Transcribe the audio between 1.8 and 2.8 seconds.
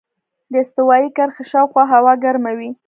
هوا ګرمه وي.